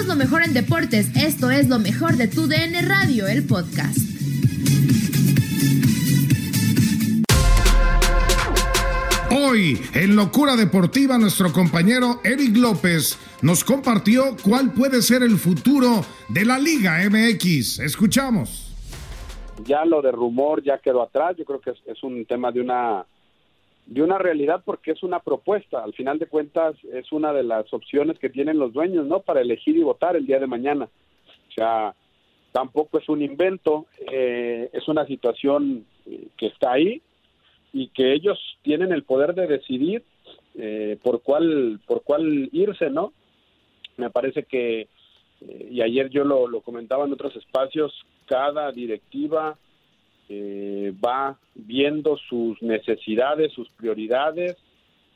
[0.00, 1.14] Somos lo mejor en deportes.
[1.14, 3.98] Esto es lo mejor de tu DN Radio, el podcast.
[9.30, 16.02] Hoy, en Locura Deportiva, nuestro compañero Eric López nos compartió cuál puede ser el futuro
[16.30, 17.80] de la Liga MX.
[17.80, 18.74] Escuchamos.
[19.66, 21.36] Ya lo de rumor ya quedó atrás.
[21.36, 23.04] Yo creo que es, es un tema de una
[23.86, 25.82] de una realidad porque es una propuesta.
[25.82, 29.20] Al final de cuentas es una de las opciones que tienen los dueños, ¿no?
[29.20, 30.88] Para elegir y votar el día de mañana.
[31.48, 31.94] O sea,
[32.52, 37.02] tampoco es un invento, eh, es una situación eh, que está ahí
[37.72, 40.04] y que ellos tienen el poder de decidir
[40.56, 43.12] eh, por cuál por cuál irse, ¿no?
[43.96, 44.88] Me parece que
[45.70, 47.94] y ayer yo lo comentaba en otros espacios,
[48.26, 49.56] cada directiva
[50.32, 54.56] eh, va viendo sus necesidades, sus prioridades,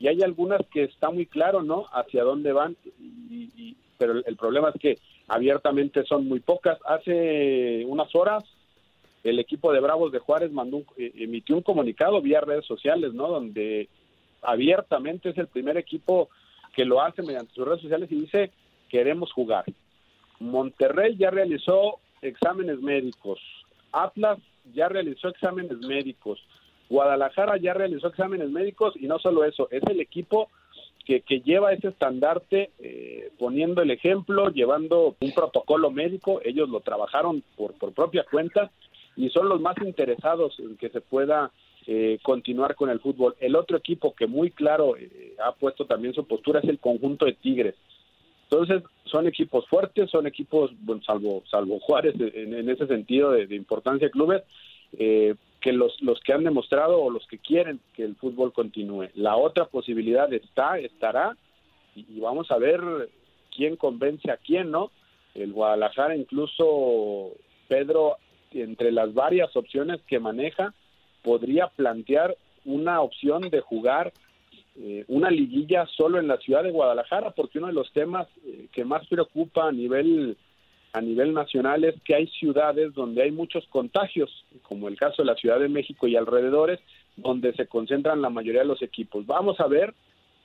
[0.01, 1.87] y hay algunas que está muy claro, ¿no?
[1.93, 6.79] Hacia dónde van, y, pero el, problema es que abiertamente son muy pocas.
[6.85, 8.43] Hace unas horas
[9.23, 13.29] el equipo de Bravos de Juárez mandó eh, emitió un comunicado vía redes sociales, ¿no?
[13.29, 13.89] Donde
[14.43, 16.29] abiertamente es el primer equipo
[16.75, 18.51] que lo hace mediante sus redes sociales y dice
[18.89, 19.65] queremos jugar.
[20.41, 23.39] Monterrey ya realizó exámenes médicos.
[23.93, 24.41] Atlas
[24.73, 26.41] ya realizó exámenes médicos.
[26.89, 30.51] Guadalajara ya realizó exámenes médicos y no solo eso, es el equipo
[31.05, 36.81] que, que lleva ese estandarte eh, poniendo el ejemplo, llevando un protocolo médico, ellos lo
[36.81, 38.71] trabajaron por, por propia cuenta
[39.17, 41.51] y son los más interesados en que se pueda
[41.87, 43.37] eh, continuar con el fútbol.
[43.41, 47.27] El otro equipo que muy claro eh, ha puesto también su postura es el conjunto
[47.27, 47.75] de Tigres.
[48.51, 54.11] Entonces, son equipos fuertes, son equipos, bueno, salvo, salvo Juárez en, ese sentido de, importancia
[54.11, 54.43] clubes,
[54.99, 59.09] eh, que los, los que han demostrado o los que quieren que el fútbol continúe.
[59.15, 61.37] La otra posibilidad está, estará,
[61.95, 62.81] y, vamos a ver
[63.55, 64.91] quién convence a quién, ¿no?
[65.35, 67.33] El Guadalajara, incluso
[67.69, 68.17] Pedro,
[68.53, 70.75] entre las varias opciones que maneja,
[71.23, 74.13] podría plantear una opción de jugar
[74.77, 78.67] eh, una liguilla solo en la ciudad de Guadalajara, porque uno de los temas eh,
[78.73, 80.37] que más preocupa a nivel
[80.93, 84.31] a nivel nacional es que hay ciudades donde hay muchos contagios,
[84.63, 86.79] como el caso de la Ciudad de México y alrededores,
[87.17, 89.27] donde se concentran la mayoría de los equipos.
[89.27, 89.93] Vamos a ver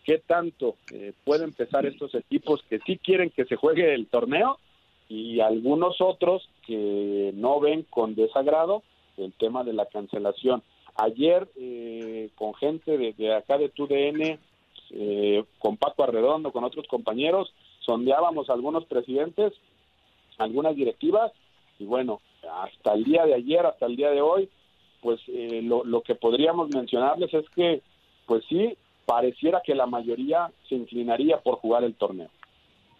[0.03, 4.57] qué tanto eh, pueden empezar estos equipos que sí quieren que se juegue el torneo
[5.07, 8.81] y algunos otros que no ven con desagrado
[9.17, 10.63] el tema de la cancelación.
[10.95, 14.39] Ayer, eh, con gente de, acá de TUDN,
[14.91, 19.53] eh, con Paco Arredondo, con otros compañeros, sondeábamos a algunos presidentes,
[20.37, 21.31] algunas directivas,
[21.77, 22.21] y bueno,
[22.63, 24.49] hasta el día de ayer, hasta el día de hoy,
[25.01, 27.81] pues eh, lo, lo que podríamos mencionarles es que,
[28.25, 32.29] pues sí, pareciera que la mayoría se inclinaría por jugar el torneo.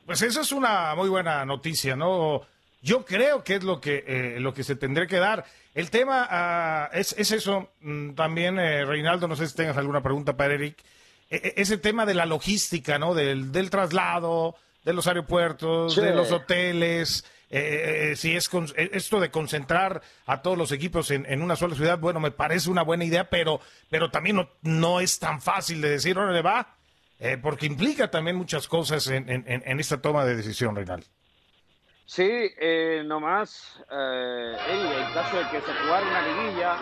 [0.05, 2.41] Pues esa es una muy buena noticia, ¿no?
[2.81, 5.45] Yo creo que es lo que, eh, lo que se tendría que dar.
[5.73, 7.71] El tema ah, es, es, eso.
[7.81, 10.77] Mm, también, eh, Reinaldo, no sé si tengas alguna pregunta para Eric.
[11.29, 13.13] E, e, ese tema de la logística, ¿no?
[13.13, 17.25] Del, del traslado, de los aeropuertos, de los hoteles.
[17.51, 21.97] Eh, si es esto de concentrar a todos los equipos en, en, una sola ciudad,
[21.97, 25.89] bueno, me parece una buena idea, pero, pero también no, no es tan fácil de
[25.89, 26.77] decir, le va,
[27.41, 31.07] porque implica también muchas cosas en, en, en esta toma de decisión, Reinaldo.
[32.09, 36.79] Sí, eh, nomás, eh, en caso de que se jugara una liguilla,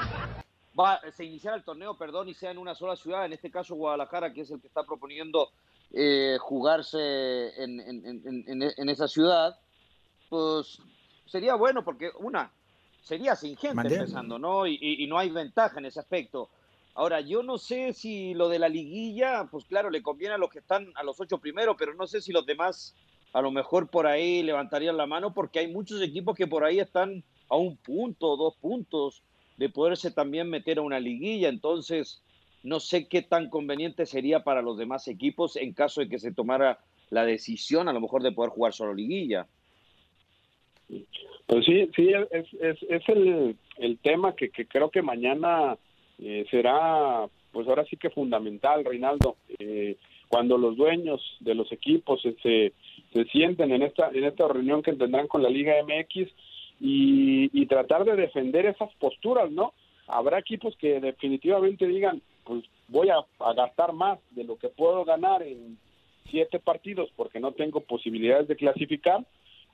[0.79, 3.75] va, se iniciara el torneo, perdón, y sea en una sola ciudad, en este caso
[3.75, 5.49] Guadalajara, que es el que está proponiendo
[5.91, 9.59] eh, jugarse en, en, esa ciudad,
[10.29, 10.79] pues
[11.25, 12.49] sería bueno porque una,
[13.01, 14.65] sería sin gente empezando, ¿no?
[14.65, 16.49] Y, y, no hay ventaja en ese aspecto.
[16.93, 20.49] Ahora, yo no sé si lo de la liguilla, pues claro, le conviene a los
[20.49, 22.95] que están a los ocho primeros, pero no sé si los demás
[23.33, 26.79] a lo mejor por ahí levantarían la mano porque hay muchos equipos que por ahí
[26.79, 29.21] están a un punto, dos puntos
[29.57, 31.49] de poderse también meter a una liguilla.
[31.49, 32.21] Entonces,
[32.63, 36.33] no sé qué tan conveniente sería para los demás equipos en caso de que se
[36.33, 36.79] tomara
[37.09, 39.47] la decisión a lo mejor de poder jugar solo liguilla.
[41.47, 45.77] Pues sí, sí, es, es, el, el tema que, que creo que mañana
[46.19, 49.37] eh, será, pues ahora sí que fundamental, Reinaldo.
[49.59, 49.97] Eh,
[50.27, 52.73] cuando los dueños de los equipos se,
[53.13, 56.29] se sienten en esta, en esta reunión que tendrán con la Liga MX
[56.79, 59.73] y, tratar de defender esas posturas, ¿no?
[60.07, 65.03] Habrá equipos que definitivamente digan, pues voy a, a gastar más de lo que puedo
[65.03, 65.77] ganar en
[66.29, 69.25] siete partidos porque no tengo posibilidades de clasificar,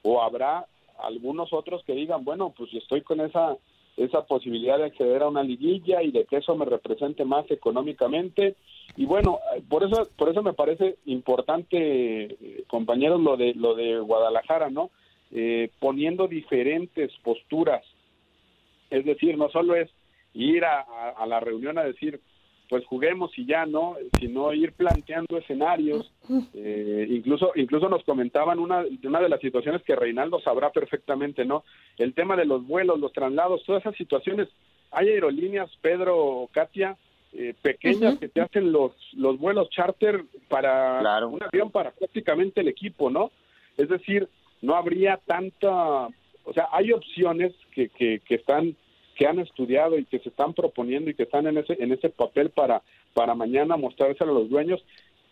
[0.01, 0.65] o habrá
[0.97, 3.57] algunos otros que digan, bueno, pues estoy con esa
[3.97, 8.56] esa posibilidad de acceder a una liguilla y de que eso me represente más económicamente
[8.95, 9.39] y bueno
[9.69, 14.91] por eso por eso me parece importante eh, compañeros lo de lo de Guadalajara no
[15.31, 17.83] eh, poniendo diferentes posturas
[18.89, 19.89] es decir no solo es
[20.33, 22.19] ir a, la reunión a decir
[22.69, 23.97] pues juguemos y ya, ¿no?
[24.19, 26.12] Sino ir planteando escenarios.
[26.56, 31.63] Eh, incluso, incluso nos comentaban una, una de las situaciones que Reinaldo sabrá perfectamente, ¿no?
[31.97, 34.47] El tema de los vuelos, los traslados, todas esas situaciones.
[34.89, 36.97] Hay aerolíneas, Pedro, Katia,
[37.35, 42.68] eh, pequeñas que te hacen los, los vuelos charter para un avión para prácticamente el
[42.68, 43.31] equipo, ¿no?
[43.77, 44.30] Es decir,
[44.62, 48.75] no habría tanta, o sea, hay opciones que, que, que están
[49.15, 52.09] que han estudiado y que se están proponiendo y que están en ese, en ese
[52.09, 52.81] papel para,
[53.13, 54.83] para mañana mostrárselo a los dueños,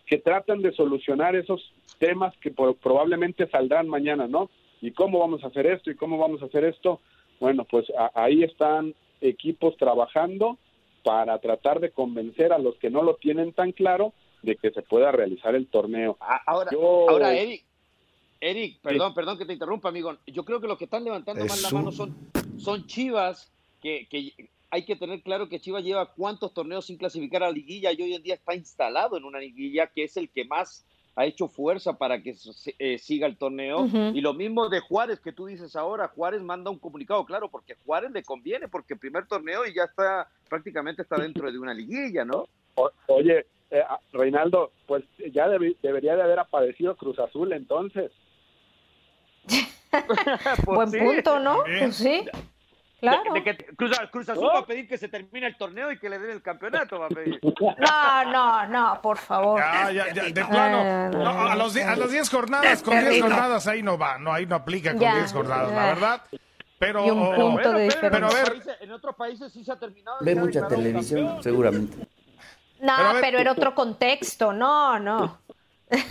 [0.06, 4.50] que tratan de solucionar esos temas que probablemente saldrán mañana, ¿no?
[4.80, 5.90] ¿Y cómo vamos a hacer esto?
[5.90, 7.00] ¿Y cómo vamos a hacer esto?
[7.40, 10.58] Bueno, pues ahí están equipos trabajando
[11.02, 14.12] para tratar de convencer a los que no lo tienen tan claro
[14.42, 16.16] de que se pueda realizar el torneo.
[16.46, 16.70] Ahora,
[17.08, 17.64] ahora Eric,
[18.40, 20.16] Eric, perdón, perdón que te interrumpa, amigo.
[20.26, 22.14] Yo creo que los que están levantando más la mano son,
[22.58, 24.08] son Chivas que,
[24.70, 28.00] hay que tener claro que Chivas lleva cuántos torneos sin clasificar a la liguilla y
[28.00, 30.84] hoy en día está instalado en una liguilla que es el que más
[31.14, 32.34] ha hecho fuerza para que
[32.78, 33.86] eh, siga el torneo.
[34.14, 37.76] Y lo mismo de Juárez, que tú dices ahora, Juárez manda un comunicado, claro, porque
[37.84, 41.74] Juárez le conviene, porque el primer torneo y ya está, prácticamente está dentro de una
[41.74, 42.48] liguilla, ¿no?
[43.08, 48.10] oye, eh, ah, Reinaldo, pues ya debería de haber aparecido Cruz Azul entonces.
[50.64, 51.64] Pues Buen punto, ¿no?
[51.64, 52.24] Pues sí.
[53.02, 53.34] Claro.
[53.34, 56.20] De, que Cruz, Azul va a pedir que se termine el torneo y que le
[56.20, 57.40] den el campeonato, va a pedir.
[57.42, 59.58] No, no, no, por favor.
[59.60, 61.10] Ya, ya, ya, de plano.
[61.10, 64.46] No, a, los, a las 10 jornadas, con 10 jornadas ahí no va, no, ahí
[64.46, 66.22] no aplica con 10 jornadas, la verdad.
[66.78, 68.10] Pero, y un punto de diferencia.
[68.10, 70.18] pero a ver, en otros países sí se ha terminado.
[70.20, 72.06] Ve mucha televisión, seguramente.
[72.80, 75.38] No, pero, era otro contexto, no, no.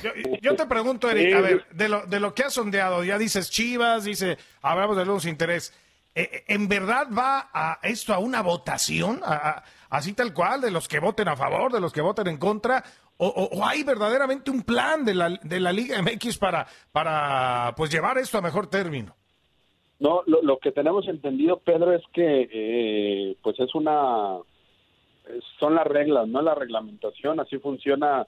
[0.03, 0.11] Yo,
[0.41, 3.49] yo, te pregunto, Eric, a ver, de lo, de lo que has sondeado, ya dices
[3.49, 5.73] Chivas, dice, hablamos de los interés.
[6.13, 9.21] Eh, eh, ¿En verdad va a esto a una votación?
[9.89, 12.83] así tal cual, de los que voten a favor, de los que voten en contra?
[13.17, 18.17] ¿O, hay verdaderamente un plan de la, de la Liga MX para, para pues llevar
[18.17, 19.15] esto a mejor término?
[19.99, 24.37] No, lo, que tenemos entendido, Pedro, es que eh, pues es una
[25.59, 28.25] son las reglas, no la reglamentación, así funciona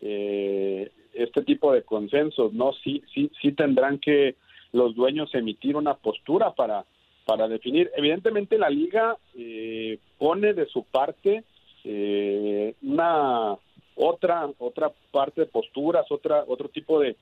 [0.00, 2.72] este tipo de consensos, ¿no?
[2.82, 4.34] Sí, sí, sí tendrán que
[4.72, 6.84] los dueños emitir una postura para
[7.24, 7.90] para definir.
[7.96, 11.44] Evidentemente la liga eh, pone de su parte
[11.84, 13.56] eh, una
[13.94, 17.16] otra otra parte de posturas, otra otro tipo de,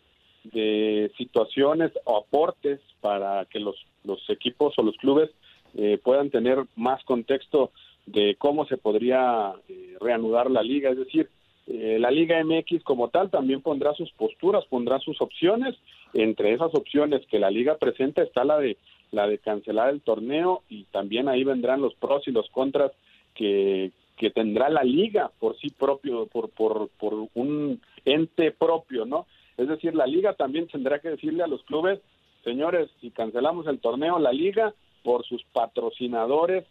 [0.44, 5.30] de situaciones o aportes para que los los equipos o los clubes
[5.76, 7.70] eh, puedan tener más contexto
[8.06, 9.52] de cómo se podría
[10.00, 11.28] reanudar la liga, es decir,
[11.66, 15.76] la Liga MX como tal también pondrá sus posturas, pondrá sus opciones.
[16.14, 18.76] Entre esas opciones que la liga presenta está la de
[19.10, 22.92] la de cancelar el torneo y también ahí vendrán los pros y los contras
[23.34, 29.26] que, que tendrá la liga por sí propio, por, por, por un ente propio, ¿no?
[29.56, 32.00] Es decir, la liga también tendrá que decirle a los clubes,
[32.44, 36.66] señores, si cancelamos el torneo, la liga, por sus patrocinadores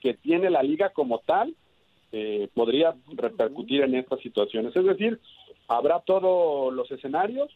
[0.00, 1.54] que tiene la liga como tal,
[2.12, 4.74] eh, podría repercutir en estas situaciones.
[4.76, 5.20] Es decir,
[5.68, 7.50] habrá todos los escenarios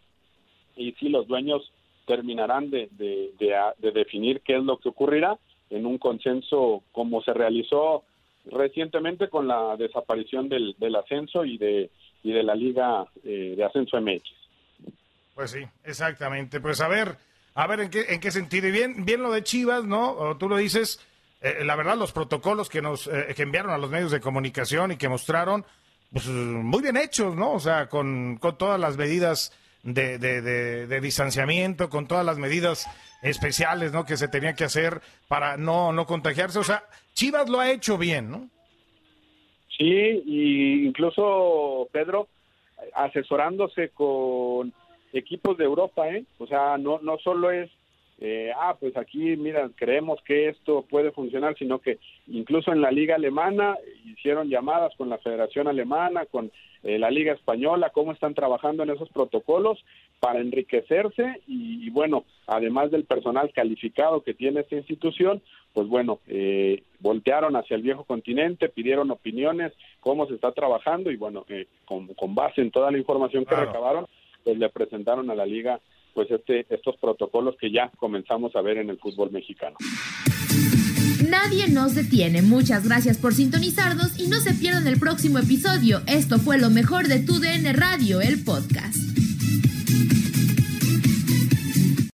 [0.77, 1.73] y si los dueños
[2.11, 5.39] terminarán de, de, definir qué es lo que ocurrirá
[5.71, 8.03] en un consenso como se realizó
[8.47, 11.89] recientemente con la desaparición del, del ascenso y de,
[12.25, 14.25] y de la Liga eh, de Ascenso MX.
[15.37, 16.61] Pues sí, exactamente.
[16.61, 17.17] Pues a ver,
[17.55, 18.67] a ver en qué, en qué sentido.
[18.67, 20.37] Y bien, bien lo de Chivas, ¿no?
[20.37, 20.99] tú lo dices,
[21.41, 24.91] eh, la verdad, los protocolos que nos eh, que enviaron a los medios de comunicación
[24.91, 25.65] y que mostraron,
[26.13, 27.53] pues muy bien hechos, ¿no?
[27.53, 32.87] O sea, con, con todas las medidas de, de, distanciamiento, con todas las medidas
[33.23, 34.05] especiales ¿no?
[34.05, 36.59] que se tenía que hacer para no, no contagiarse.
[36.59, 36.85] O sea,
[37.15, 38.49] Chivas lo ha hecho bien, ¿no?
[39.77, 42.29] Sí, y incluso Pedro
[42.95, 44.73] asesorándose con
[45.13, 46.25] equipos de Europa, ¿eh?
[46.39, 47.71] O sea, no, no solo es,
[48.21, 51.99] eh, ah, pues aquí, mira, creemos que esto puede funcionar, sino que
[52.29, 57.33] incluso en la liga alemana hicieron llamadas con la Federación Alemana, con eh, la Liga
[57.33, 59.85] Española, cómo están trabajando en esos protocolos
[60.19, 65.43] para enriquecerse y, bueno, además del personal calificado que tiene esta institución,
[65.75, 71.17] pues bueno, eh, voltearon hacia el viejo continente, pidieron opiniones, cómo se está trabajando y
[71.17, 74.07] bueno, eh, con, base en toda la información que recabaron,
[74.43, 75.81] pues le presentaron a la liga
[76.15, 79.77] pues este estos protocolos que ya comenzamos a ver en el fútbol mexicano.
[81.29, 82.43] Nadie nos detiene.
[82.43, 86.01] Muchas gracias por sintonizarnos y no se pierdan el próximo episodio.
[86.07, 89.10] Esto fue lo mejor de Tu DN Radio, el podcast.